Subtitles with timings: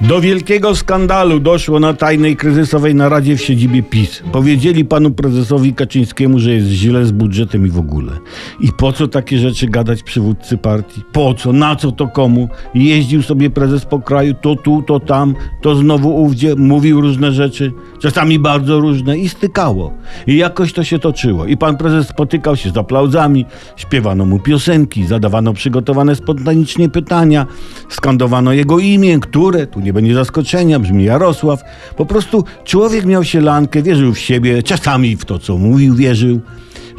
[0.00, 4.22] Do wielkiego skandalu doszło na tajnej kryzysowej naradzie w siedzibie PiS.
[4.32, 8.12] Powiedzieli panu prezesowi Kaczyńskiemu, że jest źle z budżetem i w ogóle.
[8.60, 11.02] I po co takie rzeczy gadać przywódcy partii?
[11.12, 11.52] Po co?
[11.52, 12.48] Na co to komu?
[12.74, 17.72] Jeździł sobie prezes po kraju, to tu, to tam, to znowu ówdzie, mówił różne rzeczy,
[17.98, 19.92] czasami bardzo różne i stykało.
[20.26, 21.46] I jakoś to się toczyło.
[21.46, 27.46] I pan prezes spotykał się z aplauzami, śpiewano mu piosenki, zadawano przygotowane spontanicznie pytania,
[27.88, 31.62] skandowano jego imię, które, tu nie będzie zaskoczenia, brzmi Jarosław.
[31.96, 36.40] Po prostu człowiek miał sielankę, wierzył w siebie, czasami w to, co mówił, wierzył.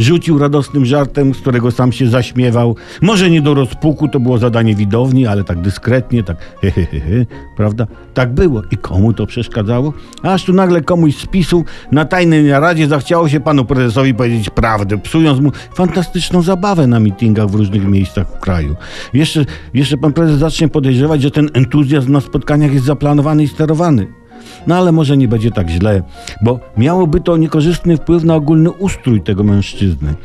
[0.01, 2.75] Rzucił radosnym żartem, z którego sam się zaśmiewał.
[3.01, 6.99] Może nie do rozpuku, to było zadanie widowni, ale tak dyskretnie, tak he, he, he,
[6.99, 7.25] he,
[7.57, 7.87] prawda?
[8.13, 8.61] Tak było.
[8.71, 9.93] I komu to przeszkadzało?
[10.23, 14.97] Aż tu nagle komuś z PiSu na tajnej naradzie zachciało się panu prezesowi powiedzieć prawdę,
[14.97, 18.75] psując mu fantastyczną zabawę na mitingach w różnych miejscach w kraju.
[19.13, 24.20] Jeszcze, jeszcze pan prezes zacznie podejrzewać, że ten entuzjazm na spotkaniach jest zaplanowany i sterowany.
[24.67, 26.03] No ale może nie będzie tak źle,
[26.41, 30.15] bo miałoby to niekorzystny wpływ na ogólny ustrój tego mężczyzny.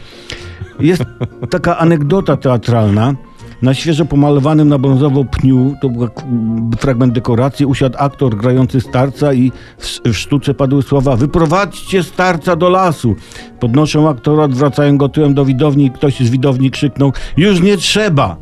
[0.81, 1.05] Jest
[1.51, 3.15] taka anegdota teatralna.
[3.63, 6.09] Na świeżo pomalowanym na brązowo pniu, to był
[6.79, 13.17] fragment dekoracji, usiadł aktor grający starca i w, sztuce padły słowa Wyprowadźcie starca do lasu.
[13.61, 18.37] Podnoszą aktora, odwracają go tyłem do widowni i ktoś z widowni krzyknął Już nie trzeba!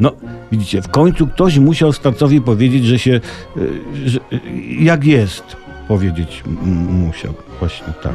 [0.00, 0.12] No,
[0.52, 3.20] widzicie, w końcu ktoś musiał starcowi powiedzieć, że się,
[3.56, 4.40] y, że, y,
[4.80, 5.56] jak jest,
[5.88, 6.42] powiedzieć
[6.88, 7.34] musiał.
[7.60, 8.14] Właśnie tak.